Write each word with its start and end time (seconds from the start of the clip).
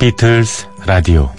비틀스 0.00 0.66
라디오 0.84 1.30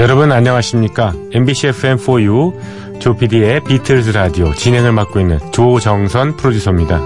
여러분 0.00 0.32
안녕하십니까? 0.32 1.12
MBC 1.30 1.72
FM4U 1.72 3.00
조피디의 3.00 3.64
비틀즈 3.64 4.12
라디오 4.12 4.54
진행을 4.54 4.92
맡고 4.92 5.20
있는 5.20 5.38
조정선 5.52 6.38
프로듀서입니다. 6.38 6.98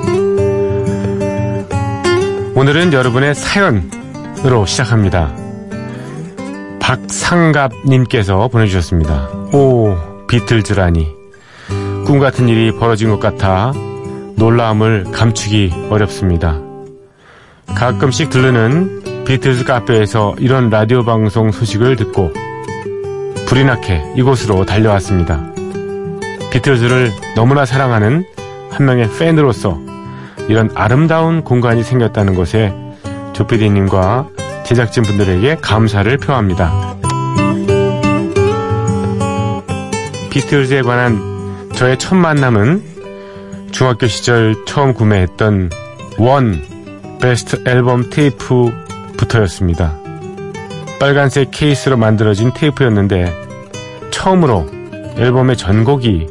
오늘은 2.54 2.92
여러분의 2.92 3.34
사연으로 3.34 4.64
시작합니다. 4.64 5.34
박상갑님께서 6.78 8.46
보내주셨습니다. 8.46 9.28
오, 9.52 9.96
비틀즈라니. 10.28 11.08
꿈 12.06 12.20
같은 12.20 12.48
일이 12.48 12.70
벌어진 12.70 13.10
것 13.10 13.18
같아 13.18 13.72
놀라움을 14.36 15.06
감추기 15.10 15.88
어렵습니다. 15.90 16.60
가끔씩 17.74 18.30
들르는 18.30 19.24
비틀즈 19.24 19.64
카페에서 19.64 20.36
이런 20.38 20.70
라디오 20.70 21.02
방송 21.02 21.50
소식을 21.50 21.96
듣고 21.96 22.43
불이 23.46 23.64
나게 23.64 24.02
이곳으로 24.16 24.64
달려왔습니다. 24.64 25.42
비틀즈를 26.50 27.12
너무나 27.34 27.64
사랑하는 27.66 28.24
한 28.70 28.86
명의 28.86 29.08
팬으로서 29.10 29.78
이런 30.48 30.70
아름다운 30.74 31.42
공간이 31.42 31.82
생겼다는 31.82 32.34
것에 32.34 32.72
조피디님과 33.32 34.28
제작진 34.64 35.02
분들에게 35.02 35.56
감사를 35.60 36.16
표합니다. 36.18 36.96
비틀즈에 40.30 40.82
관한 40.82 41.20
저의 41.74 41.98
첫 41.98 42.14
만남은 42.14 42.82
중학교 43.72 44.06
시절 44.06 44.54
처음 44.66 44.94
구매했던 44.94 45.70
원 46.18 46.62
베스트 47.20 47.62
앨범 47.66 48.10
테이프부터였습니다. 48.10 50.03
빨간색 50.98 51.50
케이스로 51.50 51.96
만들어진 51.96 52.52
테이프였는데 52.54 53.32
처음으로 54.10 54.66
앨범의 55.16 55.56
전곡이 55.56 56.28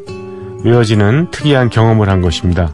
외워지는 0.64 1.30
특이한 1.30 1.70
경험을 1.70 2.08
한 2.08 2.20
것입니다. 2.20 2.70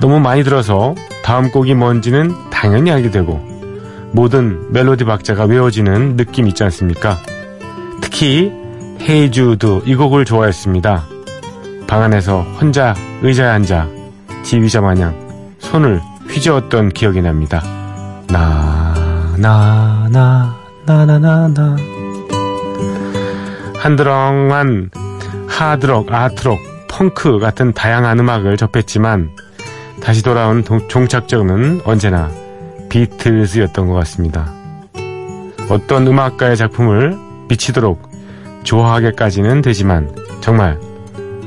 너무 0.00 0.20
많이 0.20 0.44
들어서 0.44 0.94
다음 1.22 1.50
곡이 1.50 1.74
뭔지는 1.74 2.32
당연히 2.50 2.90
알게 2.90 3.10
되고 3.10 3.40
모든 4.12 4.72
멜로디 4.72 5.04
박자가 5.04 5.44
외워지는 5.44 6.16
느낌 6.16 6.46
있지 6.48 6.62
않습니까? 6.64 7.18
특히 8.00 8.52
헤이주드 9.00 9.82
이 9.84 9.94
곡을 9.94 10.24
좋아했습니다. 10.24 11.04
방 11.86 12.02
안에서 12.02 12.42
혼자 12.60 12.94
의자에 13.22 13.48
앉아 13.48 13.88
지휘자 14.42 14.80
마냥 14.80 15.14
손을 15.58 16.00
휘저었던 16.28 16.90
기억이 16.90 17.20
납니다. 17.20 17.62
나, 18.28 18.94
나, 19.36 20.08
나, 20.10 20.56
나나나나 20.86 21.76
한드렁한 23.78 24.90
하드록, 25.48 26.12
아트록, 26.12 26.58
펑크 26.88 27.38
같은 27.40 27.72
다양한 27.72 28.20
음악을 28.20 28.56
접했지만 28.56 29.30
다시 30.00 30.22
돌아온 30.22 30.64
종착점은 30.64 31.82
언제나 31.84 32.30
비틀즈였던 32.88 33.88
것 33.88 33.94
같습니다. 33.94 34.52
어떤 35.68 36.06
음악가의 36.06 36.56
작품을 36.56 37.18
미치도록 37.48 38.10
좋아하게까지는 38.62 39.62
되지만 39.62 40.14
정말 40.40 40.78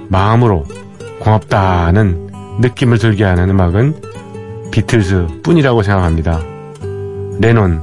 마음으로 0.09 0.65
고맙다는 1.19 2.59
느낌을 2.59 2.97
들게 2.97 3.23
하는 3.23 3.49
음악은 3.49 4.01
비틀즈 4.71 5.41
뿐이라고 5.43 5.83
생각합니다. 5.83 6.41
레논, 7.39 7.81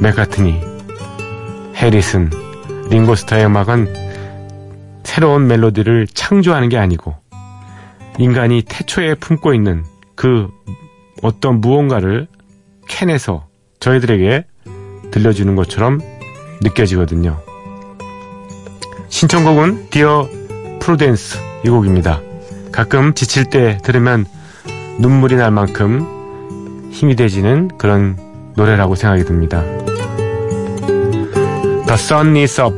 맥카트니, 0.00 0.67
해리슨, 1.78 2.30
링고스타의 2.90 3.46
음악은 3.46 3.94
새로운 5.04 5.46
멜로디를 5.46 6.08
창조하는 6.12 6.68
게 6.68 6.76
아니고 6.76 7.14
인간이 8.18 8.62
태초에 8.62 9.14
품고 9.14 9.54
있는 9.54 9.84
그 10.16 10.48
어떤 11.22 11.60
무언가를 11.60 12.26
캐내서 12.88 13.46
저희들에게 13.78 14.44
들려주는 15.12 15.54
것처럼 15.54 16.00
느껴지거든요. 16.62 17.40
신청곡은 19.08 19.90
Dear 19.90 20.28
Prudence 20.80 21.38
이 21.64 21.68
곡입니다. 21.68 22.20
가끔 22.72 23.14
지칠 23.14 23.44
때 23.44 23.78
들으면 23.84 24.26
눈물이 24.98 25.36
날 25.36 25.52
만큼 25.52 26.90
힘이 26.90 27.14
되지는 27.14 27.68
그런 27.78 28.18
노래라고 28.56 28.96
생각이 28.96 29.22
듭니다. 29.24 29.62
Sun 31.98 32.36
is 32.36 32.58
up, 32.58 32.72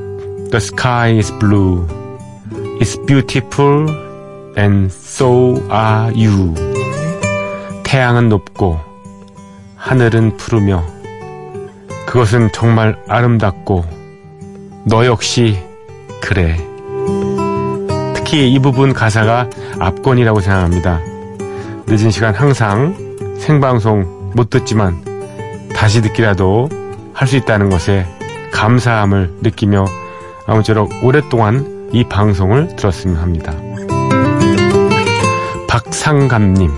the 0.51 0.59
sky 0.61 1.11
is 1.17 1.31
blue, 1.39 1.87
it's 2.81 2.97
beautiful 3.07 3.89
and 4.57 4.91
so 4.91 5.55
are 5.71 6.13
you. 6.17 6.55
태양은 7.85 8.29
높고 8.29 8.81
하늘은 9.77 10.37
푸르며 10.37 10.85
그것은 12.07 12.51
정말 12.53 12.97
아름답고 13.07 13.85
너 14.87 15.07
역시 15.07 15.63
그래. 16.21 16.57
특히 18.15 18.53
이 18.53 18.59
부분 18.59 18.93
가사가 18.93 19.49
압권이라고 19.79 20.41
생각합니다. 20.41 21.01
늦은 21.87 22.11
시간 22.11 22.35
항상 22.35 22.97
생방송 23.39 24.33
못 24.35 24.51
듣지만 24.51 25.05
다시 25.75 26.03
듣기라도 26.03 26.69
할 27.13 27.29
수 27.29 27.37
있다는 27.37 27.71
것에 27.71 28.07
감사함을 28.53 29.39
느끼며 29.43 29.87
아무쪼록 30.47 30.91
오랫동안 31.03 31.89
이 31.93 32.05
방송을 32.05 32.77
들었으면 32.77 33.17
합니다. 33.17 33.55
박상감님, 35.69 36.71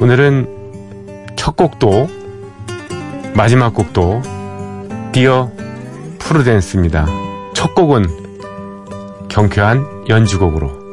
오늘은 0.00 0.48
첫 1.36 1.56
곡도 1.56 2.08
마지막 3.34 3.74
곡도 3.74 4.22
디어 5.12 5.50
프루덴스입니다. 6.18 7.06
첫 7.54 7.74
곡은 7.74 8.06
경쾌한 9.28 10.06
연주곡으로 10.08 10.85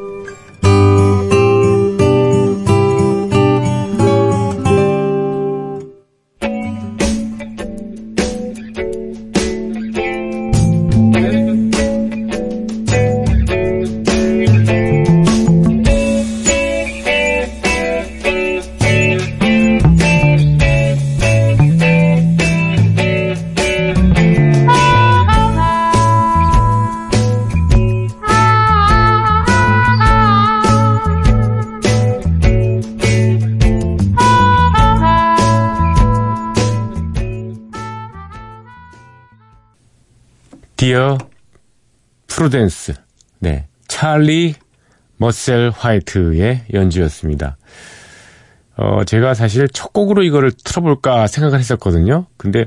Dear 40.84 41.18
Prudence. 42.28 42.94
네. 43.40 43.68
찰리 43.88 44.54
머셀화이트의 45.16 46.66
연주였습니다. 46.74 47.56
어, 48.76 49.06
제가 49.06 49.34
사실 49.34 49.70
첫 49.70 49.94
곡으로 49.94 50.24
이거를 50.24 50.52
틀어볼까 50.52 51.28
생각을 51.28 51.58
했었거든요. 51.60 52.26
근데 52.36 52.66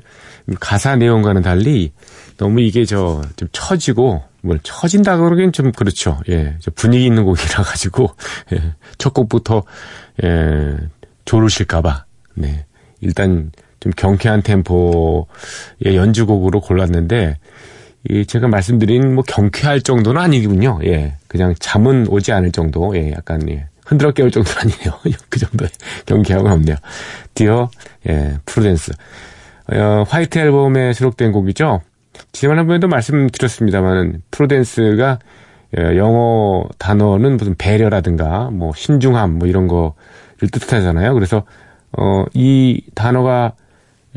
가사 0.60 0.96
내용과는 0.96 1.42
달리 1.42 1.92
너무 2.38 2.62
이게 2.62 2.86
저 2.86 3.20
좀 3.36 3.50
처지고 3.52 4.24
뭘 4.40 4.60
처진다 4.62 5.18
그러긴 5.18 5.52
좀 5.52 5.70
그렇죠. 5.72 6.18
예. 6.30 6.56
분위기 6.74 7.04
있는 7.04 7.22
곡이라 7.24 7.64
가지고 7.64 8.14
예, 8.54 8.72
첫 8.96 9.12
곡부터 9.12 9.62
예, 10.24 10.74
졸으실까 11.26 11.82
봐. 11.82 12.06
네. 12.32 12.64
일단 13.02 13.52
좀 13.78 13.92
경쾌한 13.94 14.40
템포의 14.40 15.26
연주곡으로 15.84 16.62
골랐는데 16.62 17.36
이 18.08 18.26
제가 18.26 18.48
말씀드린 18.48 19.14
뭐 19.14 19.24
경쾌할 19.26 19.82
정도는 19.82 20.20
아니군요. 20.20 20.80
예. 20.84 21.16
그냥 21.28 21.54
잠은 21.58 22.06
오지 22.08 22.32
않을 22.32 22.52
정도. 22.52 22.96
예. 22.96 23.12
약간 23.12 23.48
예. 23.48 23.66
흔들어 23.86 24.10
깨울 24.10 24.30
정도는 24.30 24.58
아니네요. 24.60 25.00
그 25.30 25.38
정도의 25.38 25.70
경쾌한 26.04 26.37
곡은 26.37 26.52
없네요. 26.56 26.76
Dear, 27.34 27.70
예, 28.08 28.34
Prudence. 28.44 28.92
어, 29.72 30.04
White 30.06 30.38
앨범에 30.38 30.92
수록된 30.92 31.32
곡이죠. 31.32 31.80
지난 32.32 32.58
한 32.58 32.66
번에도 32.66 32.88
말씀드렸습니다만은 32.88 34.22
Prudence가 34.30 35.18
예, 35.78 35.96
영어 35.96 36.64
단어는 36.78 37.36
무슨 37.36 37.54
배려라든가 37.56 38.50
뭐 38.50 38.72
신중함 38.74 39.38
뭐 39.38 39.48
이런 39.48 39.68
거를 39.68 40.50
뜻하잖아요. 40.52 41.14
그래서 41.14 41.44
어, 41.96 42.24
이 42.34 42.82
단어가 42.94 43.52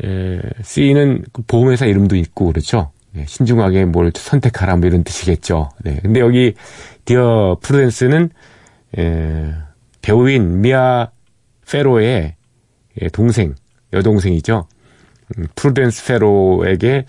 예, 0.03 0.39
쓰이는 0.63 1.23
그 1.31 1.43
보험회사 1.43 1.85
이름도 1.85 2.15
있고 2.15 2.47
그렇죠. 2.47 2.91
예, 3.15 3.25
신중하게 3.25 3.85
뭘 3.85 4.11
선택하라 4.13 4.77
뭐 4.77 4.87
이런 4.87 5.03
뜻이겠죠. 5.03 5.69
네. 5.83 5.99
근데 6.01 6.19
여기 6.19 6.53
Dear 7.05 7.57
Prudence는 7.61 8.29
예, 8.97 9.55
배우인 10.01 10.61
미아 10.61 11.09
페로의 11.69 12.35
예, 13.01 13.07
동생, 13.09 13.55
여동생이죠. 13.93 14.67
음, 15.37 15.45
프루덴스 15.55 16.05
페로에게 16.05 17.05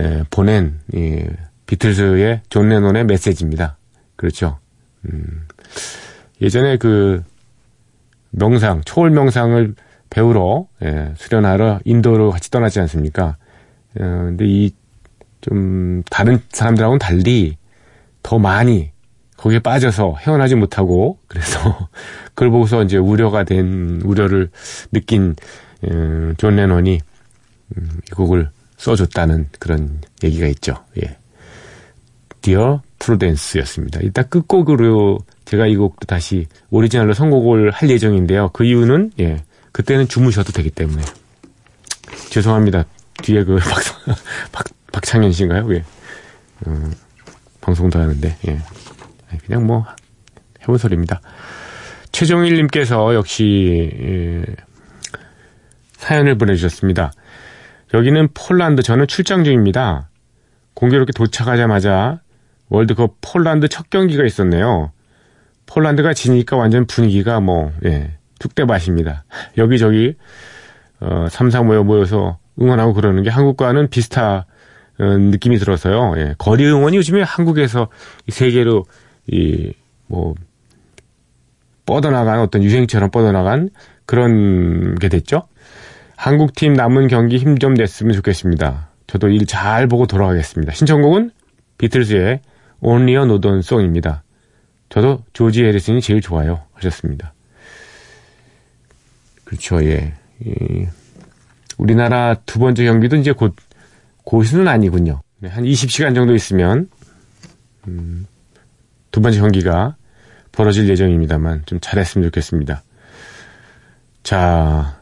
예, 0.00 0.24
보낸 0.30 0.80
이 0.92 1.24
비틀즈의 1.66 2.42
존 2.48 2.68
레논의 2.68 3.04
메시지입니다. 3.04 3.76
그렇죠. 4.16 4.58
음, 5.04 5.46
예전에 6.42 6.76
그 6.76 7.22
명상, 8.30 8.82
초월 8.84 9.10
명상을 9.10 9.74
배우러 10.10 10.66
예, 10.82 11.12
수련하러 11.16 11.80
인도로 11.84 12.30
같이 12.30 12.50
떠나지 12.50 12.80
않습니까? 12.80 13.36
어, 13.98 14.02
근데 14.02 14.44
이 14.46 14.72
좀 15.40 16.02
다른 16.10 16.40
사람들하고는 16.50 16.98
달리 16.98 17.56
더 18.22 18.38
많이 18.38 18.90
거기에 19.36 19.58
빠져서 19.60 20.16
헤어나지 20.20 20.54
못하고 20.54 21.18
그래서 21.26 21.88
그걸 22.34 22.50
보고서 22.50 22.82
이제 22.82 22.98
우려가 22.98 23.44
된 23.44 24.00
우려를 24.04 24.50
느낀 24.92 25.34
음, 25.84 26.34
존 26.36 26.56
레논이 26.56 27.00
음, 27.76 27.90
이 28.06 28.10
곡을 28.10 28.50
써줬다는 28.76 29.48
그런 29.58 30.00
얘기가 30.22 30.46
있죠. 30.48 30.84
예. 31.02 31.16
디어 32.42 32.82
프루덴스였습니다. 32.98 34.00
이따 34.02 34.22
끝곡으로 34.22 35.18
제가 35.44 35.66
이 35.66 35.76
곡도 35.76 36.06
다시 36.06 36.46
오리지널로 36.70 37.12
선곡을 37.12 37.70
할 37.70 37.90
예정인데요. 37.90 38.50
그 38.52 38.64
이유는 38.64 39.12
예. 39.20 39.42
그때는 39.72 40.08
주무셔도 40.08 40.52
되기 40.52 40.70
때문에. 40.70 41.02
죄송합니다. 42.30 42.84
뒤에 43.22 43.44
그 43.44 43.56
박, 43.70 43.82
박, 44.52 44.64
박창현 44.92 45.32
씨인가요? 45.32 45.72
예. 45.74 45.84
어, 46.66 46.90
방송도 47.60 47.98
하는데, 47.98 48.36
예. 48.48 48.58
그냥 49.46 49.66
뭐, 49.66 49.86
해본 50.62 50.78
소리입니다. 50.78 51.20
최종일님께서 52.12 53.14
역시, 53.14 53.90
예, 54.00 54.44
사연을 55.92 56.36
보내주셨습니다. 56.36 57.12
여기는 57.94 58.28
폴란드, 58.34 58.82
저는 58.82 59.06
출장 59.06 59.44
중입니다. 59.44 60.08
공교롭게 60.74 61.12
도착하자마자 61.12 62.20
월드컵 62.68 63.16
폴란드 63.20 63.68
첫 63.68 63.90
경기가 63.90 64.24
있었네요. 64.24 64.92
폴란드가 65.66 66.14
지니까 66.14 66.56
완전 66.56 66.86
분위기가 66.86 67.40
뭐, 67.40 67.72
예, 67.84 68.16
툭대밭입니다. 68.38 69.24
여기저기 69.58 70.16
어, 71.00 71.28
삼상 71.30 71.66
모여 71.66 71.82
모여서 71.84 72.38
응원하고 72.60 72.94
그러는 72.94 73.22
게 73.22 73.30
한국과는 73.30 73.88
비슷한 73.88 74.24
어, 74.38 74.44
느낌이 75.00 75.58
들어서요. 75.58 76.14
예, 76.18 76.34
거리 76.38 76.66
응원이 76.66 76.96
요즘에 76.96 77.22
한국에서 77.22 77.88
세계로 78.28 78.84
이 79.26 79.72
뭐 80.10 80.34
뻗어나간 81.86 82.40
어떤 82.40 82.64
유행처럼 82.64 83.10
뻗어나간 83.10 83.70
그런 84.06 84.96
게 84.96 85.08
됐죠. 85.08 85.44
한국 86.16 86.54
팀 86.54 86.72
남은 86.72 87.06
경기 87.06 87.38
힘 87.38 87.58
좀 87.58 87.74
냈으면 87.74 88.12
좋겠습니다. 88.14 88.88
저도 89.06 89.28
일 89.28 89.46
잘 89.46 89.86
보고 89.86 90.06
돌아가겠습니다. 90.06 90.72
신청곡은 90.72 91.30
비틀즈의 91.78 92.40
Only 92.80 93.12
a 93.12 93.22
Northern 93.22 93.60
Song입니다. 93.60 94.24
저도 94.88 95.22
조지 95.32 95.64
해리슨이 95.64 96.00
제일 96.00 96.20
좋아요 96.20 96.62
하셨습니다. 96.74 97.32
그렇죠, 99.44 99.82
예. 99.84 100.14
예. 100.46 100.88
우리나라 101.78 102.34
두 102.46 102.58
번째 102.58 102.84
경기도 102.84 103.16
이제 103.16 103.30
곧, 103.32 103.54
곧은 104.24 104.68
아니군요. 104.68 105.20
네, 105.38 105.48
한 105.48 105.64
20시간 105.64 106.14
정도 106.14 106.34
있으면, 106.34 106.88
음, 107.88 108.26
두 109.10 109.20
번째 109.20 109.40
경기가 109.40 109.96
벌어질 110.52 110.88
예정입니다만, 110.88 111.62
좀 111.66 111.78
잘했으면 111.80 112.26
좋겠습니다. 112.28 112.82
자, 114.22 115.00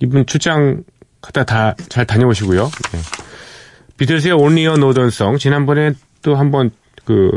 이분 0.00 0.26
출장 0.26 0.84
갔다 1.20 1.44
다 1.44 1.74
잘 1.88 2.04
다녀오시고요. 2.04 2.64
네. 2.64 2.98
비틀스의 3.96 4.34
온리어 4.34 4.76
노던성, 4.76 5.38
지난번에 5.38 5.92
또 6.22 6.34
한번 6.34 6.70
그, 7.04 7.30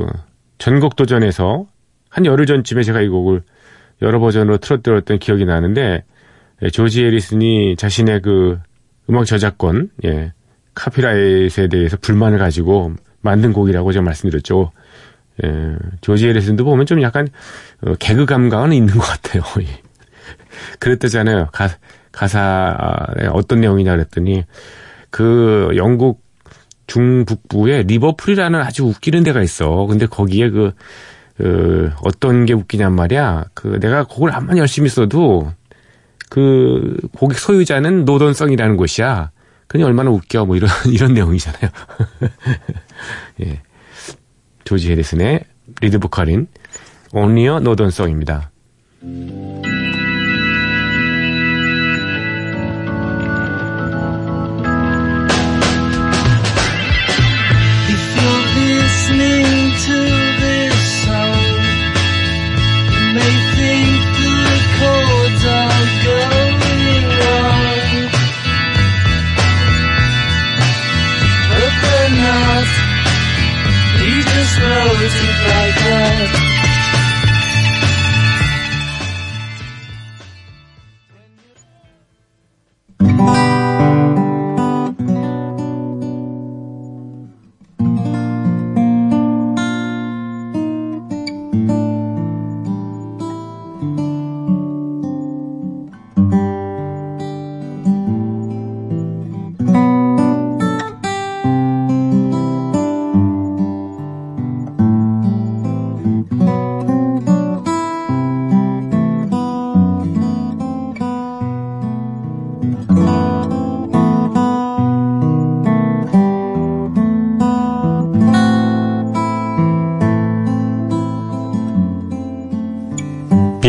전국 0.57 0.95
도전에서 0.95 1.67
한 2.09 2.25
열흘 2.25 2.45
전쯤에 2.45 2.83
제가 2.83 3.01
이 3.01 3.07
곡을 3.07 3.41
여러 4.01 4.19
버전으로 4.19 4.57
틀어드렸던 4.57 5.19
기억이 5.19 5.45
나는데, 5.45 6.03
예, 6.61 6.69
조지 6.69 7.03
에리슨이 7.03 7.75
자신의 7.77 8.21
그 8.21 8.59
음악 9.09 9.25
저작권, 9.25 9.89
예, 10.05 10.33
카피라이트에 10.75 11.67
대해서 11.67 11.97
불만을 11.97 12.37
가지고 12.37 12.93
만든 13.21 13.53
곡이라고 13.53 13.91
제가 13.91 14.03
말씀드렸죠. 14.03 14.71
예, 15.43 15.75
조지 16.01 16.27
에리슨도 16.27 16.63
보면 16.63 16.85
좀 16.85 17.01
약간 17.01 17.27
어, 17.81 17.95
개그 17.95 18.25
감각은 18.25 18.73
있는 18.73 18.93
것 18.93 19.01
같아요. 19.01 19.43
예. 19.61 19.81
그랬다잖아요. 20.79 21.49
가, 21.51 21.69
가사에 22.11 23.27
어떤 23.31 23.61
내용이냐 23.61 23.91
그랬더니 23.91 24.45
그 25.09 25.71
영국 25.75 26.23
중북부에 26.87 27.83
리버풀이라는 27.83 28.59
아주 28.61 28.85
웃기는 28.85 29.23
데가 29.23 29.41
있어. 29.41 29.85
근데 29.87 30.05
거기에 30.05 30.49
그, 30.49 30.71
그 31.37 31.91
어떤 32.03 32.45
게 32.45 32.53
웃기냔 32.53 32.93
말이야. 32.93 33.45
그 33.53 33.79
내가 33.79 34.05
곡을 34.05 34.33
암만 34.33 34.57
열심히 34.57 34.87
써도 34.87 35.51
그 36.29 36.97
고객 37.17 37.39
소유자는 37.39 38.05
노던성이라는 38.05 38.77
곳이야. 38.77 39.31
그니 39.67 39.83
얼마나 39.83 40.11
웃겨 40.11 40.45
뭐 40.45 40.55
이런 40.55 40.69
이런 40.91 41.13
내용이잖아요. 41.13 41.69
예. 43.45 43.61
조지 44.63 44.91
해리슨의 44.91 45.43
리드 45.81 45.99
보컬인 45.99 46.47
온리어 47.13 47.59
노던성입니다. 47.59 48.51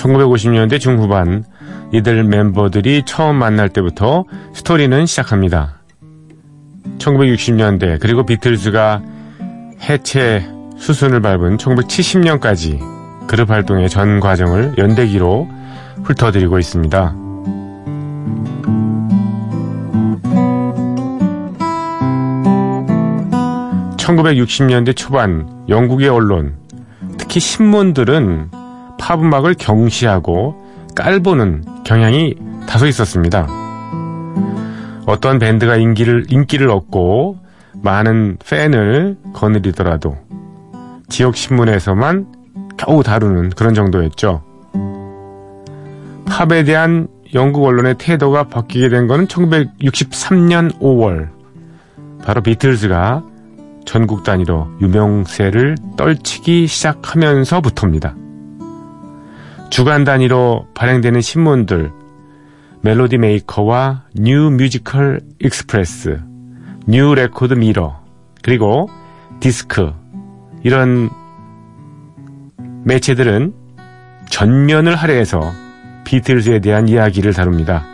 1950년대 0.00 0.80
중후반 0.80 1.44
이들 1.92 2.24
멤버들이 2.24 3.02
처음 3.04 3.36
만날 3.36 3.68
때부터 3.68 4.24
스토리는 4.54 5.06
시작합니다. 5.06 5.80
1960년대 6.98 7.98
그리고 8.00 8.24
비틀즈가 8.24 9.02
해체 9.88 10.46
수순을 10.78 11.20
밟은 11.20 11.58
1970년까지 11.58 13.26
그룹 13.26 13.50
활동의 13.50 13.88
전 13.90 14.20
과정을 14.20 14.74
연대기로 14.78 15.48
훑어드리고 16.04 16.58
있습니다. 16.58 17.16
1960년대 23.96 24.96
초반 24.96 25.64
영국의 25.68 26.08
언론, 26.08 26.56
특히 27.18 27.38
신문들은 27.38 28.59
팝 29.00 29.20
음악을 29.20 29.54
경시하고 29.54 30.54
깔보는 30.94 31.64
경향이 31.84 32.34
다소 32.68 32.86
있었습니다. 32.86 33.48
어떤 35.06 35.38
밴드가 35.38 35.76
인기를, 35.76 36.26
인기를 36.28 36.68
얻고 36.68 37.38
많은 37.82 38.36
팬을 38.46 39.16
거느리더라도 39.32 40.16
지역 41.08 41.36
신문에서만 41.36 42.26
겨우 42.76 43.02
다루는 43.02 43.50
그런 43.50 43.74
정도였죠. 43.74 44.42
팝에 46.26 46.64
대한 46.64 47.08
영국 47.34 47.64
언론의 47.64 47.96
태도가 47.98 48.44
바뀌게 48.44 48.88
된 48.90 49.06
것은 49.06 49.26
1963년 49.26 50.78
5월 50.78 51.28
바로 52.24 52.42
비틀즈가 52.42 53.24
전국 53.86 54.24
단위로 54.24 54.68
유명세를 54.80 55.76
떨치기 55.96 56.66
시작하면서부터입니다. 56.66 58.14
주간 59.70 60.04
단위로 60.04 60.66
발행되는 60.74 61.20
신문들 61.20 61.92
Melody 62.82 63.18
Maker와 63.18 64.04
New 64.14 64.50
Musical 64.50 65.20
Express, 65.38 66.20
New 66.86 67.14
Record 67.14 67.54
Mirror, 67.54 68.00
그리고 68.42 68.88
디스크 69.38 69.92
이런 70.62 71.08
매체들은 72.84 73.54
전면을 74.28 74.96
할애해서 74.96 75.40
비틀즈에 76.04 76.60
대한 76.60 76.88
이야기를 76.88 77.32
다룹니다. 77.32 77.86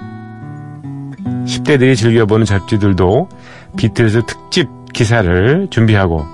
10대들이 1.45 1.97
즐겨보는 1.97 2.47
잡지들도 2.47 3.28
비틀즈 3.76 4.23
특집 4.26 4.68
기사를 4.92 5.66
준비하고 5.71 6.25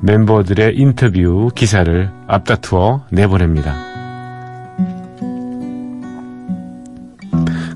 멤버들의 0.00 0.76
인터뷰 0.76 1.50
기사를 1.54 2.10
앞다투어 2.26 3.06
내보냅니다. 3.10 3.97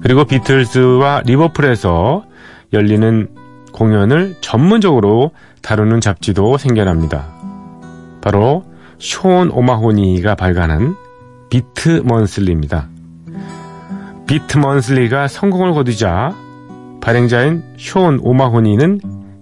그리고 0.02 0.25
비틀즈와 0.25 1.23
리버풀에서 1.25 2.25
열리는 2.73 3.28
공연을 3.73 4.37
전문적으로 4.40 5.30
다루는 5.62 6.00
잡지도 6.00 6.59
생겨납니다. 6.59 7.28
바로 8.21 8.64
쇼온 8.99 9.50
오마호니가 9.50 10.35
발간한 10.35 10.97
비트 11.50 12.02
먼슬리입니다. 12.04 12.88
비트 14.26 14.59
먼슬리가 14.59 15.28
성공을 15.28 15.73
거두자 15.73 16.35
발행자인 17.00 17.62
쇼온 17.78 18.21
오마호니는 18.23 19.00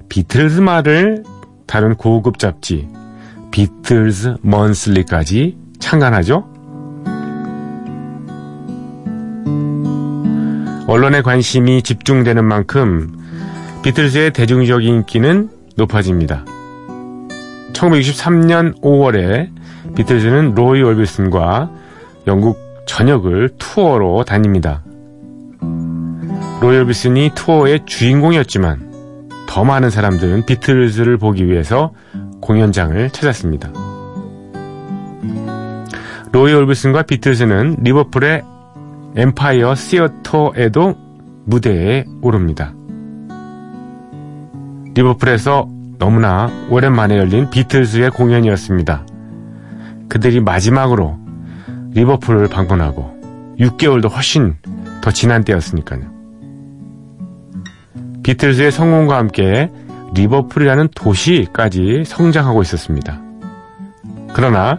비틀즈 0.08 0.60
말을 0.60 1.24
다룬 1.66 1.94
고급 1.94 2.38
잡지 2.38 2.88
비틀즈 3.50 4.36
먼슬리까지 4.42 5.56
창간하죠. 5.78 6.49
언론의 10.90 11.22
관심이 11.22 11.82
집중되는 11.82 12.44
만큼 12.44 13.16
비틀즈의 13.84 14.32
대중적인 14.32 14.88
인기는 14.88 15.48
높아집니다. 15.76 16.44
1963년 17.72 18.80
5월에 18.82 19.50
비틀즈는 19.94 20.56
로이 20.56 20.82
올비슨과 20.82 21.70
영국 22.26 22.58
전역을 22.86 23.50
투어로 23.56 24.24
다닙니다. 24.24 24.82
로이 26.60 26.78
올비슨이 26.78 27.30
투어의 27.36 27.86
주인공이었지만 27.86 28.90
더 29.46 29.62
많은 29.62 29.90
사람들은 29.90 30.44
비틀즈를 30.44 31.18
보기 31.18 31.46
위해서 31.46 31.92
공연장을 32.40 33.10
찾았습니다. 33.10 33.70
로이 36.32 36.52
올비슨과 36.52 37.02
비틀즈는 37.04 37.76
리버풀의 37.80 38.42
엠파이어 39.16 39.74
시어터에도 39.74 40.96
무대에 41.44 42.04
오릅니다. 42.22 42.72
리버풀에서 44.94 45.68
너무나 45.98 46.48
오랜만에 46.70 47.18
열린 47.18 47.50
비틀즈의 47.50 48.10
공연이었습니다. 48.10 49.06
그들이 50.08 50.40
마지막으로 50.40 51.18
리버풀을 51.92 52.48
방문하고 52.48 53.56
6개월도 53.58 54.10
훨씬 54.10 54.54
더 55.02 55.10
지난 55.10 55.44
때였으니까요. 55.44 56.02
비틀즈의 58.22 58.70
성공과 58.70 59.16
함께 59.18 59.70
리버풀이라는 60.14 60.88
도시까지 60.94 62.04
성장하고 62.06 62.62
있었습니다. 62.62 63.20
그러나 64.32 64.78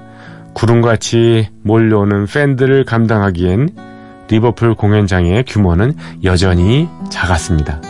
구름같이 0.54 1.50
몰려오는 1.64 2.26
팬들을 2.26 2.86
감당하기엔 2.86 3.91
리버풀 4.32 4.76
공연장의 4.76 5.44
규모는 5.46 5.94
여전히 6.24 6.88
작았습니다. 7.12 7.82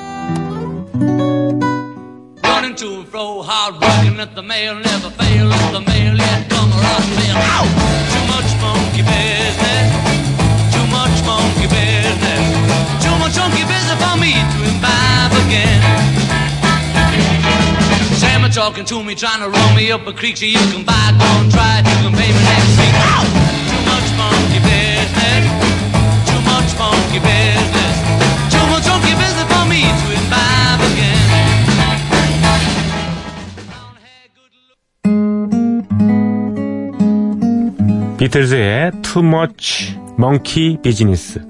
비틀즈의 38.32 38.92
Too 39.02 39.28
Much 39.28 39.98
Monkey 40.18 40.78
Business. 40.82 41.42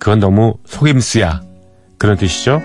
그건 0.00 0.18
너무 0.18 0.54
속임수야. 0.64 1.40
그런 1.96 2.16
뜻이죠. 2.16 2.60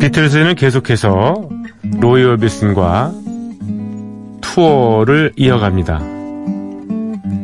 비틀즈는 0.00 0.54
계속해서 0.54 1.50
로이 2.00 2.24
얼비슨과 2.24 3.12
투어를 4.40 5.34
이어갑니다. 5.36 5.98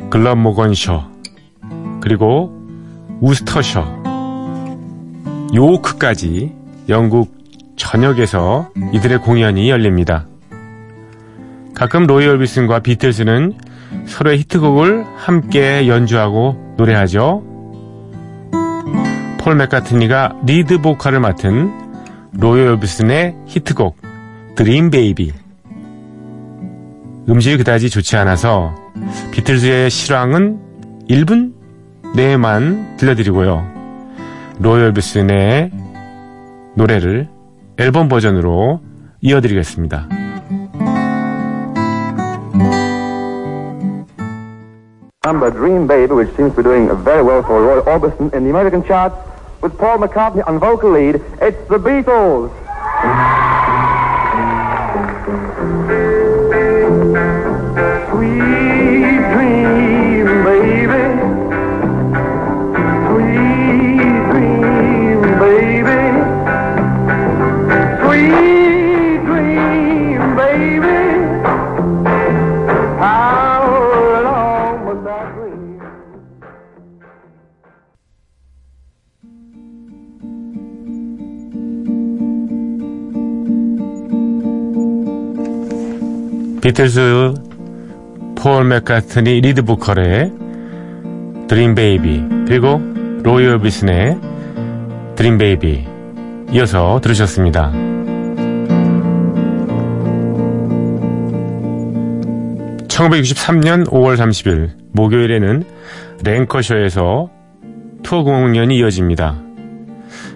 글럼 0.09 0.38
모건셔 0.38 1.11
그리고 2.00 2.59
우스터셔 3.21 3.85
요크까지 5.55 6.55
영국 6.88 7.37
전역에서 7.77 8.71
이들의 8.95 9.19
공연이 9.19 9.69
열립니다. 9.69 10.28
가끔 11.79 12.09
로이 12.09 12.27
얼비슨과 12.27 12.81
비틀즈는 12.81 13.53
서로의 14.07 14.39
히트곡을 14.39 15.07
함께 15.17 15.87
연주하고 15.87 16.75
노래하죠. 16.77 17.45
폴 19.39 19.55
맥카트니가 19.55 20.41
리드 20.45 20.81
보컬을 20.81 21.21
맡은 21.21 21.71
로이 22.33 22.63
얼비슨의 22.63 23.37
히트곡 23.47 23.97
Dream 24.57 24.91
Baby 24.91 25.33
음질이 27.29 27.59
그다지 27.59 27.91
좋지 27.91 28.17
않아서 28.17 28.75
비틀즈의 29.31 29.89
실황은 29.89 30.59
1분 31.09 31.55
내만 32.17 32.97
들려드리고요. 32.97 33.65
로이 34.59 34.83
얼비슨의 34.83 35.71
노래를 36.75 37.29
앨범 37.77 38.09
버전으로 38.09 38.81
이어드리겠습니다. 39.21 40.28
Number 45.29 45.51
Dream 45.51 45.87
Baby, 45.87 46.15
which 46.15 46.35
seems 46.37 46.53
to 46.53 46.57
be 46.57 46.63
doing 46.63 46.89
very 47.05 47.23
well 47.23 47.43
for 47.43 47.61
Roy 47.61 47.83
Orbison 47.83 48.33
in 48.33 48.45
the 48.45 48.49
American 48.49 48.83
charts. 48.83 49.15
with 49.61 49.77
Paul 49.77 49.99
McCartney 49.99 50.43
on 50.49 50.59
vocal 50.59 50.91
lead. 50.91 51.17
It's 51.43 51.69
the 51.69 51.77
Beatles. 51.77 52.49
비틀스 86.69 87.33
폴 88.37 88.67
맥카트니 88.67 89.41
리드 89.41 89.63
보컬의 89.63 90.31
Dream 91.49 91.75
Baby 91.75 92.25
그리고 92.47 92.79
로이 93.23 93.47
얼비슨의 93.47 94.19
Dream 95.17 95.38
Baby 95.38 95.87
이어서 96.53 97.01
들으셨습니다. 97.03 97.73
1963년 102.89 103.89
5월 103.89 104.19
30일 104.19 104.73
목요일에는 104.93 105.65
랭커셔에서 106.23 107.31
투어 108.03 108.23
공연이 108.25 108.77
이어집니다. 108.77 109.41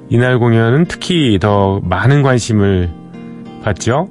이날 0.09 0.39
공연은 0.39 0.87
특히 0.87 1.39
더 1.39 1.81
많은 1.85 2.23
관심을 2.23 2.89
받죠. 3.63 4.09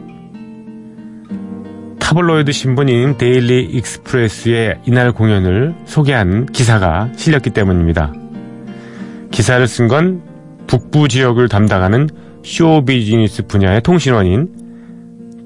타블로이드 2.12 2.51
신문인 2.51 3.18
데일리 3.18 3.63
익스프레스의 3.63 4.82
이날 4.86 5.13
공연을 5.13 5.74
소개한 5.86 6.46
기사가 6.46 7.10
실렸기 7.15 7.51
때문입니다. 7.51 8.12
기사를 9.32 9.65
쓴 9.65 9.88
건 9.88 10.22
북부 10.68 11.08
지역을 11.08 11.48
담당하는 11.48 12.10
쇼 12.44 12.84
비즈니스 12.84 13.48
분야의 13.48 13.82
통신원인 13.82 14.50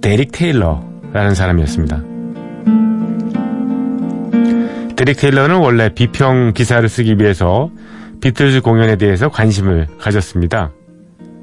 데릭 0.01 0.31
테일러라는 0.31 1.35
사람이었습니다. 1.35 2.03
데릭 4.95 5.17
테일러는 5.17 5.57
원래 5.57 5.89
비평 5.93 6.53
기사를 6.55 6.89
쓰기 6.89 7.19
위해서 7.19 7.69
비틀즈 8.21 8.61
공연에 8.61 8.95
대해서 8.95 9.29
관심을 9.29 9.85
가졌습니다. 9.99 10.71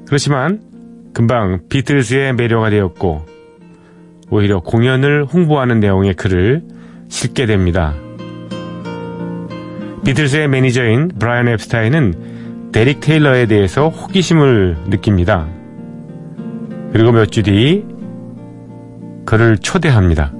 그렇지만 0.05 0.59
금방 1.13 1.61
비틀즈에 1.69 2.33
매료가 2.33 2.71
되었고 2.71 3.32
오히려 4.29 4.59
공연을 4.59 5.25
홍보하는 5.25 5.79
내용의 5.79 6.15
글을 6.15 6.63
싣게 7.09 7.45
됩니다. 7.45 7.93
비틀스의 10.05 10.47
매니저인 10.49 11.11
브라이언 11.19 11.47
엡스타인은 11.49 12.71
데릭 12.71 12.99
테일러에 13.01 13.45
대해서 13.45 13.89
호기심을 13.89 14.77
느낍니다. 14.89 15.47
그리고 16.91 17.11
몇 17.11 17.27
주 17.27 17.41
뒤 17.43 17.85
그를 19.25 19.57
초대합니다. 19.57 20.31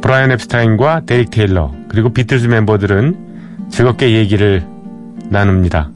브라이언 0.00 0.32
엡스타인과 0.32 1.02
데릭 1.06 1.30
테일러 1.30 1.72
그리고 1.88 2.10
비틀스 2.10 2.46
멤버들은 2.46 3.68
즐겁게 3.70 4.12
얘기를 4.12 4.62
나눕니다. 5.30 5.90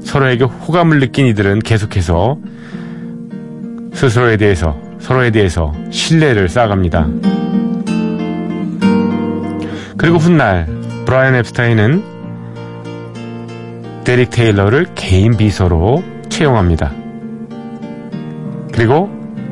서로에게 0.00 0.44
호감을 0.44 1.00
느낀 1.00 1.26
이들은 1.26 1.60
계속해서 1.60 2.38
스스로에 3.94 4.36
대해서 4.36 4.78
서로에 4.98 5.30
대해서 5.30 5.72
신뢰를 5.90 6.48
쌓아갑니다. 6.48 7.06
그리고 9.96 10.18
훗날 10.18 10.66
브라이언 11.06 11.36
엡스타인은 11.36 12.14
데릭 14.04 14.30
테일러를 14.30 14.86
개인 14.94 15.36
비서로 15.36 16.02
채용합니다. 16.28 16.92
그리고 18.72 19.08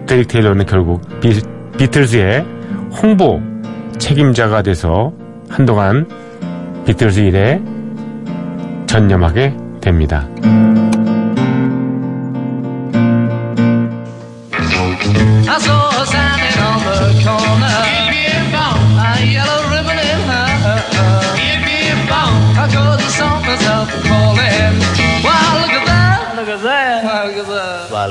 데릭 0.07 0.29
테일러는 0.29 0.67
결국 0.67 1.01
비, 1.21 1.41
비틀즈의 1.79 2.45
홍보 3.03 3.41
책임자가 3.99 4.63
돼서 4.63 5.13
한동안 5.49 6.07
비틀즈 6.85 7.21
일에 7.21 7.63
전념하게 8.87 9.57
됩니다. 9.81 10.29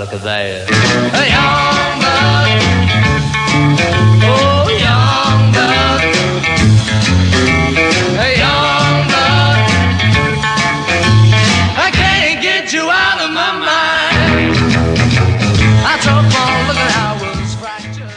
Look 0.01 0.13
at 0.13 0.23
that! 0.23 0.65
A 1.13 1.25
young 1.29 2.01
bird. 2.01 2.49
Oh, 4.25 4.65
young 4.89 5.41
bird. 5.53 6.01
A 8.17 8.29
young 8.43 8.95
bird. 9.13 9.61
I 11.85 11.87
can't 11.93 12.41
get 12.41 12.73
you 12.73 12.89
out 12.89 13.19
of 13.21 13.29
my 13.29 13.51
mind. 13.69 14.57
I 15.85 15.93
took 16.01 16.25
one 16.33 16.61
look 16.67 16.81
at 16.81 16.91
how 16.97 17.13
it 17.21 17.37
was 17.37 17.53
fractured. 17.61 18.09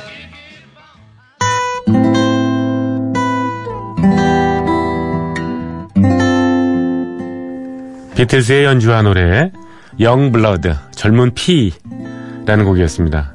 비틀즈의 8.16 8.64
연주한 8.64 9.04
노래 9.04 9.52
Young 10.00 10.32
Blood 10.32 10.74
젊은 10.90 11.32
피라는 11.34 12.64
곡이었습니다. 12.64 13.34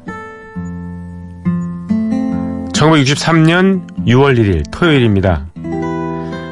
1963년 2.74 4.06
6월 4.06 4.38
1일 4.38 4.64
토요일입니다. 4.72 5.46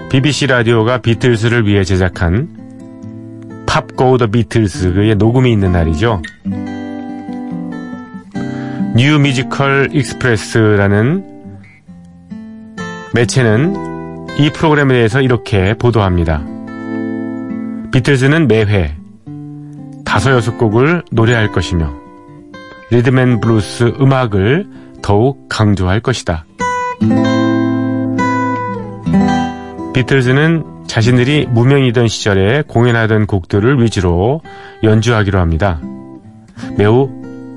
BBC 0.10 0.48
라디오가 0.48 1.00
비틀즈를 1.00 1.67
위해 1.67 1.84
제작한 1.84 3.65
Pop 3.65 3.95
Go 3.97 4.17
the 4.17 4.28
Beatles의 4.28 5.15
녹음이 5.15 5.52
있는 5.52 5.74
날이죠. 5.74 6.22
뉴 8.96 9.20
뮤지컬 9.20 9.89
익스프레스라는 9.91 11.38
매체는 13.13 13.76
이 14.39 14.52
프로그램에 14.52 14.93
대해서 14.93 15.22
이렇게 15.22 15.74
보도합니다. 15.74 16.43
비틀즈는 17.91 18.48
매회 18.48 18.96
다섯 20.08 20.32
여섯 20.32 20.58
곡을 20.58 21.04
노래할 21.12 21.52
것이며 21.52 21.93
리듬 22.91 23.25
앤 23.25 23.41
블루스 23.41 23.96
음악을 24.00 24.65
더욱 25.02 25.50
강조할 25.50 26.00
것이다. 26.00 26.46
비틀즈는 29.93 30.88
자신들이 30.88 31.48
무명이던 31.48 32.08
시절에 32.08 32.63
공연하던 32.67 33.28
곡들을 33.28 33.84
위주로 33.84 34.41
연주하기로 34.82 35.39
합니다. 35.39 35.82
매우 36.78 37.10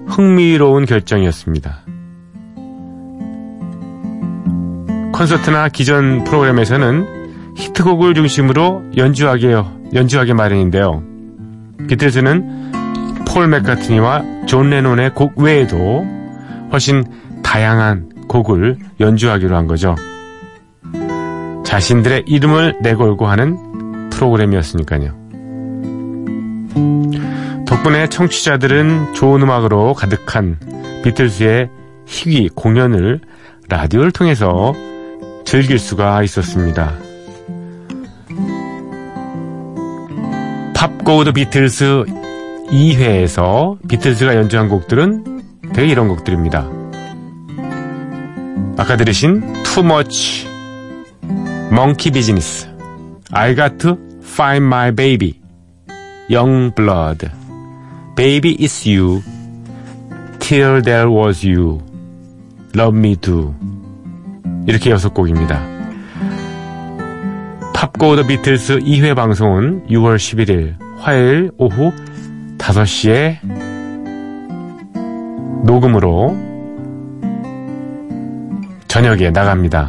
흥미로운 0.08 0.86
결정이었습니다. 0.86 1.78
콘서트나 5.12 5.68
기존 5.68 6.24
프로그램에서는 6.24 7.54
히트곡을 7.56 8.14
중심으로 8.14 8.82
연주하게, 8.96 9.54
연주하게 9.94 10.34
마련인데요. 10.34 11.09
비틀즈는 11.88 13.24
폴 13.26 13.48
맥카트니와 13.48 14.46
존 14.46 14.70
레논의 14.70 15.14
곡 15.14 15.38
외에도 15.38 16.04
훨씬 16.72 17.04
다양한 17.42 18.10
곡을 18.28 18.78
연주하기로 19.00 19.56
한 19.56 19.66
거죠. 19.66 19.94
자신들의 21.64 22.24
이름을 22.26 22.78
내걸고 22.82 23.26
하는 23.26 24.10
프로그램이었으니까요. 24.10 25.18
덕분에 27.66 28.08
청취자들은 28.08 29.14
좋은 29.14 29.42
음악으로 29.42 29.94
가득한 29.94 30.58
비틀즈의 31.04 31.70
희귀 32.06 32.50
공연을 32.54 33.20
라디오를 33.68 34.10
통해서 34.10 34.74
즐길 35.44 35.78
수가 35.78 36.22
있었습니다. 36.24 36.92
Pop 40.80 41.04
Go 41.04 41.15
the 41.15 41.32
Beatles 41.32 42.04
2회에서 42.70 43.86
비틀즈가 43.86 44.34
연주한 44.34 44.70
곡들은 44.70 45.42
대개 45.74 45.88
이런 45.88 46.08
곡들입니다. 46.08 46.66
아까 48.78 48.96
들으신 48.96 49.40
Too 49.62 49.84
Much 49.84 50.48
Monkey 51.70 52.10
Business, 52.10 52.66
I 53.30 53.54
Got 53.54 53.76
to 53.76 53.98
Find 54.22 54.64
My 54.64 54.90
Baby 54.90 55.38
Young 56.30 56.74
Blood, 56.74 57.28
Baby 58.16 58.56
It's 58.58 58.90
You, 58.90 59.20
Till 60.38 60.80
There 60.80 61.10
Was 61.14 61.46
You, 61.46 61.82
Love 62.74 62.98
Me 62.98 63.16
Do 63.16 63.54
이렇게 64.66 64.88
여섯 64.88 65.12
곡입니다. 65.12 65.69
팝고 67.80 68.14
더 68.14 68.26
비틀스 68.26 68.80
2회 68.80 69.16
방송은 69.16 69.86
6월 69.86 70.16
11일 70.16 70.74
화요일 70.98 71.50
오후 71.56 71.94
5시에 72.58 73.38
녹음으로 75.64 76.36
저녁에 78.86 79.30
나갑니다. 79.30 79.88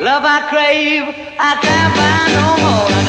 Love 0.00 0.26
I 0.26 0.40
crave, 0.50 1.14
I 1.38 1.54
can't 1.62 1.92
find 1.94 2.32
no 2.34 2.56
more. 2.58 3.01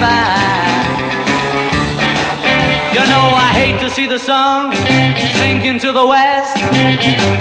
Goodbye. 0.00 0.80
You 2.96 3.04
know 3.06 3.26
I 3.36 3.48
hate 3.60 3.78
to 3.80 3.90
see 3.90 4.06
the 4.06 4.18
sun 4.18 4.72
sink 5.36 5.64
into 5.64 5.92
the 5.92 6.06
west, 6.06 6.56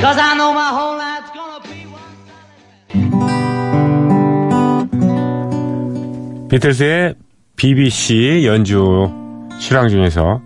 cause 0.02 0.18
I 0.20 0.36
know 0.36 0.54
my 0.54 0.70
whole 0.70 0.98
life's 0.98 1.32
gonna 1.32 1.62
be 1.64 1.86
one. 1.88 2.10
비틀스의 6.50 7.16
BBC 7.56 8.46
연주 8.46 9.10
실황 9.60 9.90
중에서 9.90 10.42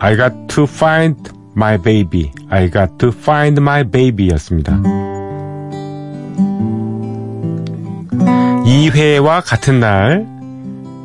I 0.00 0.16
got 0.16 0.32
to 0.48 0.62
find 0.66 1.16
my 1.56 1.76
baby, 1.76 2.30
I 2.50 2.70
got 2.70 2.98
to 2.98 3.08
find 3.08 3.60
my 3.60 3.82
baby 3.82 4.30
였습니다. 4.32 4.80
2회와 8.64 9.42
같은 9.44 9.80
날 9.80 10.37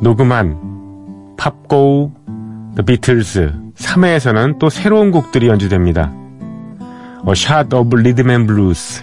녹음한 0.00 1.36
팝고 1.36 2.12
The 2.76 2.84
Beatles 2.84 3.52
3회에서는 3.76 4.58
또 4.58 4.68
새로운 4.68 5.10
곡들이 5.10 5.48
연주됩니다. 5.48 6.12
A 7.26 7.32
Shot 7.32 7.74
of 7.74 7.88
Rhythm 7.94 8.30
and 8.30 8.46
Blues, 8.46 9.02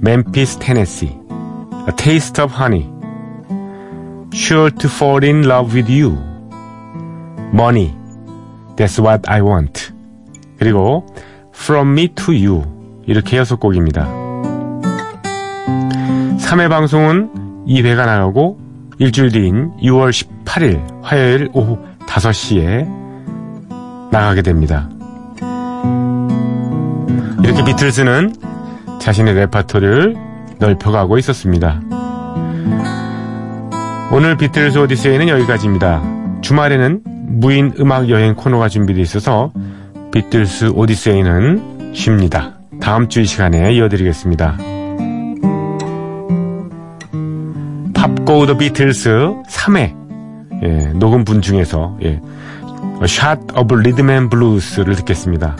Memphis, 0.00 0.58
Tennessee, 0.58 1.18
A 1.88 1.94
Taste 1.96 2.42
of 2.42 2.54
Honey, 2.54 2.88
Sure 4.32 4.70
to 4.70 4.88
fall 4.88 5.22
in 5.22 5.44
love 5.44 5.74
with 5.74 5.92
you. 5.92 6.16
Money. 7.52 7.94
That's 8.76 8.98
what 8.98 9.28
I 9.28 9.42
want. 9.42 9.92
그리고 10.58 11.04
From 11.54 11.92
me 11.92 12.08
to 12.08 12.32
you. 12.32 12.64
이렇게 13.06 13.36
여섯 13.36 13.56
곡입니다. 13.60 14.06
3회 16.38 16.70
방송은 16.70 17.66
2회가 17.66 18.06
나가고 18.06 18.61
일주일 19.02 19.32
뒤인 19.32 19.72
6월 19.82 20.10
18일 20.10 20.80
화요일 21.02 21.48
오후 21.54 21.76
5시에 22.06 22.86
나가게 24.12 24.42
됩니다. 24.42 24.88
이렇게 27.42 27.64
비틀즈는 27.64 28.36
자신의 29.00 29.34
레파토리를 29.34 30.16
넓혀가고 30.60 31.18
있었습니다. 31.18 31.80
오늘 34.12 34.36
비틀즈 34.36 34.78
오디세이는 34.78 35.28
여기까지입니다. 35.28 36.00
주말에는 36.42 37.00
무인 37.40 37.72
음악 37.80 38.08
여행 38.08 38.36
코너가 38.36 38.68
준비되어 38.68 39.02
있어서 39.02 39.52
비틀스 40.12 40.74
오디세이는 40.76 41.90
쉽니다. 41.92 42.52
다음 42.80 43.08
주 43.08 43.20
이 43.20 43.24
시간에 43.26 43.72
이어드리겠습니다. 43.72 44.58
Pop 48.02 48.28
Go 48.28 48.46
the 48.46 48.56
Beatles 48.56 49.10
3회 49.46 49.94
예, 50.64 50.92
녹음분 50.94 51.40
중에서 51.40 51.96
예, 52.02 52.20
샷 53.06 53.38
오브 53.56 53.76
리드맨 53.76 54.28
블루스를 54.28 54.96
듣겠습니다. 54.96 55.56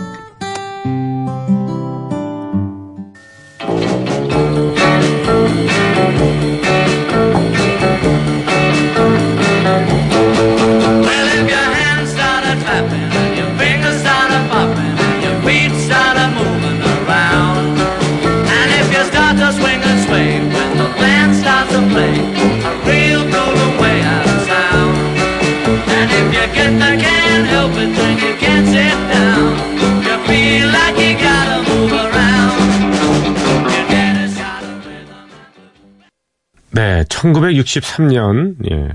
1963년 37.22 38.56
예, 38.70 38.88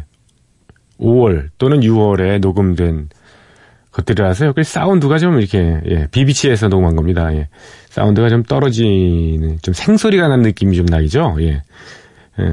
5월 0.99 1.49
또는 1.57 1.79
6월에 1.81 2.39
녹음된 2.39 3.09
것들이라서 3.91 4.45
여기 4.47 4.63
사운드가 4.63 5.17
좀 5.17 5.39
이렇게 5.39 5.81
예, 5.87 6.07
BBC에서 6.11 6.67
녹음한 6.67 6.95
겁니다. 6.95 7.33
예, 7.33 7.47
사운드가 7.89 8.29
좀 8.29 8.43
떨어지는 8.43 9.59
좀 9.61 9.73
생소리가 9.73 10.27
나는 10.27 10.43
느낌이 10.43 10.75
좀 10.75 10.85
나죠. 10.85 11.37
예, 11.39 11.63
예, 12.39 12.43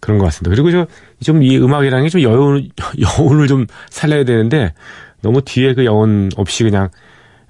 그런 0.00 0.18
것 0.18 0.24
같습니다. 0.26 0.50
그리고 0.50 0.70
저 0.70 0.86
좀 1.22 1.40
이 1.42 1.56
음악이라는 1.56 2.04
게 2.04 2.10
좀 2.10 2.20
여운 2.22 2.68
여운을 3.20 3.46
좀 3.46 3.66
살려야 3.90 4.24
되는데 4.24 4.74
너무 5.22 5.40
뒤에 5.42 5.74
그 5.74 5.84
여운 5.84 6.30
없이 6.36 6.64
그냥 6.64 6.88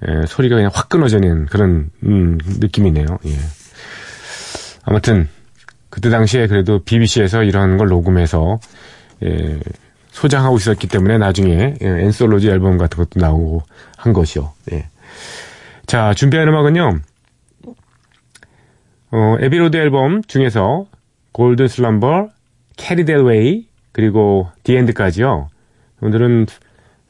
예, 0.07 0.25
소리가 0.27 0.55
그냥 0.55 0.69
확 0.73 0.89
끊어지는 0.89 1.47
그런 1.47 1.89
음, 2.03 2.37
느낌이네요. 2.59 3.05
예. 3.25 3.31
아무튼 4.83 5.27
그때 5.93 6.09
당시에 6.09 6.47
그래도 6.47 6.79
BBC에서 6.79 7.43
이런 7.43 7.77
걸 7.77 7.87
녹음해서 7.87 8.59
예, 9.23 9.59
소장하고 10.07 10.57
있었기 10.57 10.87
때문에 10.87 11.19
나중에 11.19 11.75
예, 11.79 11.87
Anthology 11.87 12.49
앨범 12.49 12.79
같은 12.79 12.97
것도 12.97 13.19
나오고 13.19 13.61
한 13.95 14.11
것이요. 14.11 14.53
예. 14.71 14.87
자 15.85 16.15
준비한 16.15 16.47
음악은요. 16.47 16.99
어, 19.11 19.37
Abbey 19.39 19.60
Road 19.60 19.77
앨범 19.77 20.23
중에서 20.23 20.87
Golden 21.31 21.67
Slumber, 21.67 22.29
Carry 22.75 23.05
That 23.05 23.23
Weight 23.23 23.67
그리고 23.91 24.49
The 24.63 24.81
End까지요. 24.81 25.49
오늘은 26.01 26.47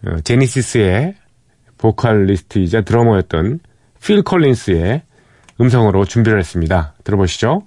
어, 0.08 0.16
제니시스의 0.26 1.16
보컬리스트이자 1.78 2.82
드러머였던 2.82 3.62
필 4.04 4.24
컬린스의 4.24 5.04
음성으로 5.62 6.04
준비를 6.04 6.38
했습니다. 6.38 6.96
들어보시죠. 7.06 7.62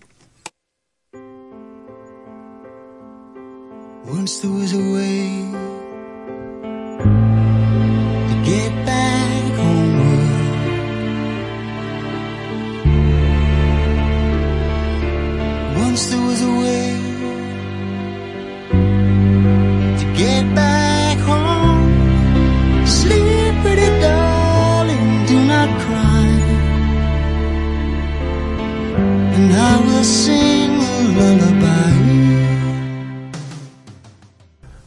Once 4.17 4.39
there 4.39 4.51
was 4.51 4.73
a 4.73 4.79
way 4.79 5.66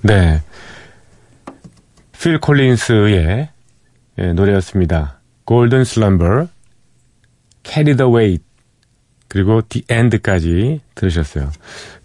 네. 0.10 0.42
필 2.20 2.40
콜린스의 2.40 3.50
예, 4.18 4.34
노래였습니다. 4.34 5.20
Golden 5.46 5.82
Slumber, 5.82 6.48
Carry 7.64 7.96
the 7.96 8.12
Weight, 8.12 8.44
그리고 9.28 9.62
The 9.62 9.86
End까지 9.88 10.82
들으셨어요. 10.96 11.52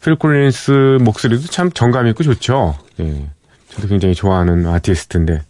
필 0.03 0.17
콜린스 0.17 0.99
목소리도 1.01 1.47
참 1.47 1.71
정감 1.71 2.07
있고 2.09 2.25
좋죠. 2.25 2.77
예, 3.01 3.31
저도 3.71 3.88
굉장히 3.88 4.14
좋아하는 4.14 4.67
아티스트인데, 4.67 5.40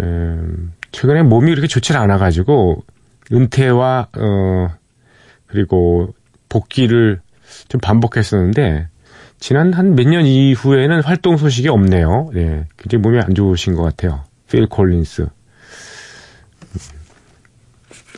음, 0.00 0.72
최근에 0.92 1.24
몸이 1.24 1.50
그렇게 1.50 1.66
좋지 1.66 1.92
않아가지고, 1.92 2.82
은퇴와, 3.30 4.08
어, 4.16 4.68
그리고 5.46 6.14
복귀를 6.48 7.20
좀 7.68 7.82
반복했었는데 7.82 8.88
지난 9.44 9.74
한 9.74 9.94
몇 9.94 10.08
년 10.08 10.24
이후에는 10.24 11.02
활동 11.02 11.36
소식이 11.36 11.68
없네요. 11.68 12.30
예, 12.34 12.64
굉장히 12.78 13.02
몸이 13.02 13.20
안 13.20 13.34
좋으신 13.34 13.74
것 13.74 13.82
같아요. 13.82 14.24
필 14.50 14.66
콜린스. 14.66 15.26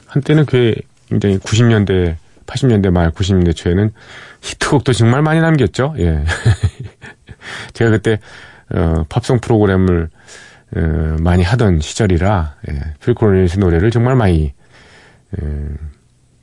한때는 0.07 0.47
굉장히 0.47 1.39
90년대, 1.39 2.15
80년대 2.47 2.91
말, 2.93 3.11
90년대 3.11 3.57
초에는 3.57 3.91
히트곡도 4.41 4.93
정말 4.93 5.23
많이 5.23 5.41
남겼죠. 5.41 5.97
예. 5.99 6.25
제가 7.75 7.91
그때 7.91 8.21
어, 8.73 9.03
팝송 9.09 9.41
프로그램을 9.41 10.09
어, 10.77 10.81
많이 11.19 11.43
하던 11.43 11.81
시절이라 11.81 12.55
예, 12.71 12.95
필 13.05 13.15
콜린스 13.15 13.59
노래를 13.59 13.91
정말 13.91 14.15
많이 14.15 14.55
예, 15.43 15.47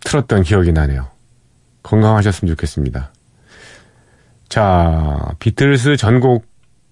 틀었던 0.01 0.43
기억이 0.43 0.73
나네요. 0.73 1.07
건강하셨으면 1.83 2.49
좋겠습니다. 2.53 3.13
자, 4.53 5.31
비틀스 5.39 5.97
전곡 5.97 6.45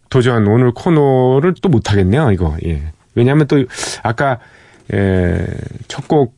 도전 0.10 0.48
오늘 0.48 0.72
코너를 0.72 1.54
또 1.62 1.70
못하겠네요, 1.70 2.32
이거. 2.32 2.58
예. 2.66 2.82
왜냐하면 3.14 3.46
또 3.46 3.64
아까 4.02 4.40
예, 4.92 5.46
첫 5.88 6.08
곡 6.08 6.34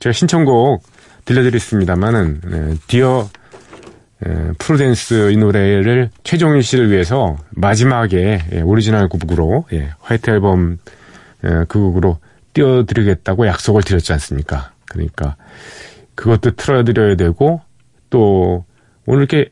제가 0.00 0.14
신청곡 0.14 0.82
들려드렸습니다만은 1.26 2.40
예, 2.50 2.74
Dear 2.86 3.28
예, 4.26 4.52
Prudence 4.58 5.32
이 5.32 5.36
노래를 5.36 6.08
최종일 6.24 6.62
씨를 6.62 6.90
위해서 6.90 7.36
마지막에 7.50 8.40
예, 8.52 8.60
오리지널 8.62 9.10
곡으로 9.10 9.66
예, 9.74 9.90
White 10.00 10.30
Album 10.30 10.78
예, 11.44 11.66
그 11.68 11.80
곡으로 11.80 12.16
띄워드리겠다고 12.54 13.46
약속을 13.46 13.82
드렸지 13.82 14.14
않습니까? 14.14 14.72
그러니까 14.86 15.36
그것도 16.14 16.52
틀어드려야 16.52 17.16
되고 17.16 17.60
또 18.08 18.64
오늘 19.04 19.20
이렇게 19.30 19.50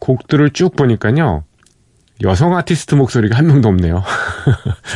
곡들을 0.00 0.50
쭉 0.50 0.74
보니까요 0.76 1.44
여성 2.22 2.56
아티스트 2.56 2.94
목소리가 2.96 3.36
한 3.36 3.46
명도 3.46 3.68
없네요. 3.68 4.02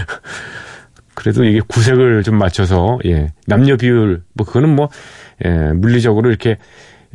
그래도 1.14 1.44
이게 1.44 1.60
구색을 1.60 2.22
좀 2.22 2.38
맞춰서 2.38 2.98
예 3.04 3.32
남녀 3.46 3.76
비율 3.76 4.22
뭐 4.32 4.46
그거는 4.46 4.74
뭐 4.74 4.88
예, 5.44 5.72
물리적으로 5.72 6.30
이렇게 6.30 6.58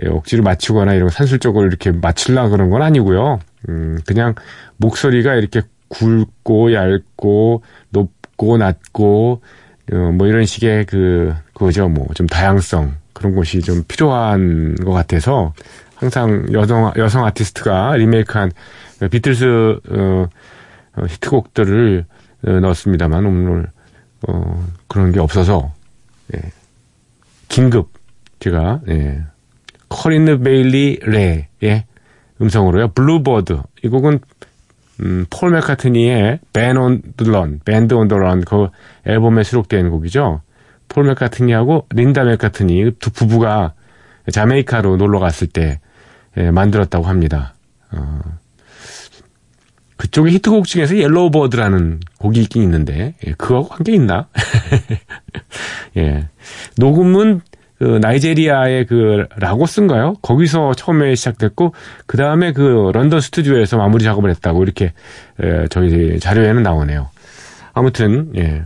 예, 0.04 0.08
억지로 0.08 0.44
맞추거나 0.44 0.94
이런 0.94 1.10
산술적으로 1.10 1.66
이렇게 1.68 1.92
맞추려 1.92 2.50
그런 2.50 2.70
건 2.70 2.82
아니고요. 2.84 3.40
음, 3.70 3.98
그냥 4.06 4.36
목소리가 4.78 5.34
이렇게 5.36 5.62
굵고 5.90 6.74
얇고 6.74 7.64
높고 7.90 8.58
낮고 8.58 9.42
어, 9.94 9.96
뭐 10.14 10.28
이런 10.28 10.46
식의 10.46 10.86
그 10.86 11.34
그거죠. 11.54 11.90
뭐 11.90 12.08
좀 12.14 12.28
다양성 12.28 12.96
그런 13.14 13.36
것이 13.36 13.62
좀 13.62 13.84
필요한 13.88 14.76
것 14.76 14.92
같아서 14.92 15.54
항상 15.98 16.46
여성 16.54 16.94
여성 16.98 17.26
아티스트가 17.26 17.96
리메이크한 17.96 18.52
비틀스 19.12 19.80
어, 19.90 20.28
어, 20.96 21.06
히트곡들을 21.08 22.06
어, 22.46 22.52
넣었습니다만 22.52 23.26
오늘 23.26 23.68
어, 24.28 24.66
그런 24.88 25.12
게 25.12 25.20
없어서 25.20 25.74
예, 26.36 26.42
긴급 27.48 27.90
제가 28.40 28.82
예, 28.90 29.24
코린느 29.90 30.40
베일리 30.40 31.00
레의 31.04 31.86
음성으로요. 32.42 32.90
Bluebird. 32.90 33.60
이 33.84 33.88
곡은 33.88 34.20
음, 35.00 35.26
폴 35.30 35.52
맥카트니의 35.52 36.40
밴온더 36.54 37.26
런, 37.26 37.60
밴드 37.66 37.94
온더런그 37.94 38.70
앨범에 39.06 39.44
수록된 39.44 39.90
곡이죠. 39.90 40.42
폴 40.88 41.06
맥카트니하고 41.06 41.88
린다 41.92 42.24
맥카트니 42.24 42.92
두 43.00 43.12
부부가 43.12 43.74
자메이카로 44.32 44.98
놀러 44.98 45.20
갔을 45.20 45.48
때 45.48 45.80
예, 46.38 46.52
만들었다고 46.52 47.06
합니다. 47.06 47.54
어, 47.92 48.20
그쪽에 49.98 50.32
히트곡 50.32 50.66
중에서 50.66 50.96
Yellow 50.98 51.32
Bird라는 51.32 52.00
곡이 52.20 52.42
있긴 52.44 52.64
있는데 52.64 53.16
예, 53.26 53.32
그거하고 53.32 53.68
관계 53.70 53.94
있나? 53.94 54.28
예. 55.98 56.28
녹음은 56.78 57.42
그 57.80 58.00
나이제리아의 58.02 58.86
그 58.88 59.28
라고스인가요? 59.36 60.16
거기서 60.22 60.74
처음에 60.74 61.14
시작됐고 61.16 61.74
그 62.08 62.18
다음에 62.18 62.52
그 62.52 62.92
런던 62.94 63.22
스튜디오에서 63.22 63.78
마무리 63.78 64.04
작업을 64.04 64.30
했다고 64.32 64.64
이렇게 64.64 64.94
에, 65.40 65.68
저희 65.70 66.20
자료에는 66.20 66.64
나오네요. 66.64 67.10
아무튼 67.74 68.32
예, 68.36 68.66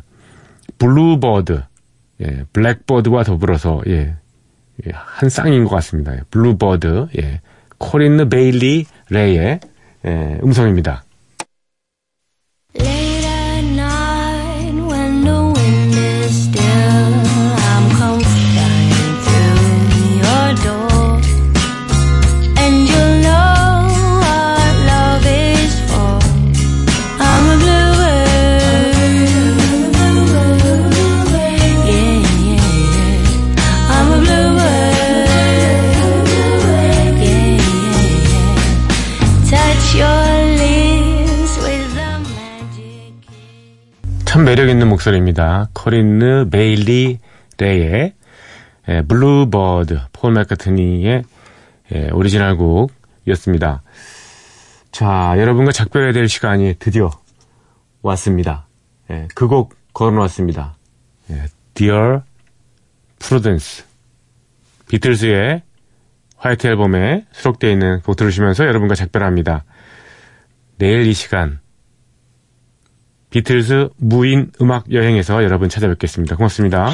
Bluebird, 0.77 1.61
예, 2.21 2.43
Blackbird와 2.53 3.23
더불어서 3.23 3.81
예, 3.87 4.15
예, 4.87 4.91
한 4.93 5.29
쌍인 5.29 5.65
것 5.65 5.71
같습니다. 5.71 6.13
Bluebird, 6.29 7.07
예, 7.21 7.41
코린느 7.81 8.29
베일리 8.29 8.85
레의 9.09 9.59
예, 10.05 10.39
음성입니다. 10.43 11.03
참 44.41 44.45
매력 44.45 44.69
있는 44.69 44.89
목소리입니다. 44.89 45.69
커린 45.75 46.47
베일리 46.49 47.19
래의 47.59 48.15
예, 48.89 49.01
Bluebird 49.03 49.99
폴 50.13 50.33
맥카트니의 50.33 51.23
예, 51.93 52.09
오리지널 52.09 52.57
곡이었습니다. 52.57 53.83
자, 54.91 55.35
여러분과 55.37 55.71
작별해야 55.71 56.11
될 56.13 56.27
시간이 56.27 56.77
드디어 56.79 57.11
왔습니다. 58.01 58.65
예, 59.11 59.27
그 59.35 59.47
곡 59.47 59.75
걸어놓았습니다. 59.93 60.75
예, 61.29 61.45
Dear 61.75 62.21
Prudence 63.19 63.83
비틀즈의 64.89 65.61
화이트 66.37 66.65
앨범에 66.65 67.27
수록되어 67.31 67.69
있는 67.69 68.01
곡 68.01 68.15
들으시면서 68.15 68.65
여러분과 68.65 68.95
작별합니다. 68.95 69.65
내일 70.79 71.05
이 71.05 71.13
시간 71.13 71.59
비틀즈 73.31 73.89
무인 73.97 74.51
음악 74.61 74.91
여행에서 74.91 75.43
여러분 75.43 75.69
찾아뵙겠습니다. 75.69 76.35
고맙습니다. 76.35 76.91